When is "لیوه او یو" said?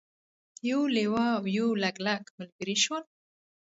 0.95-1.67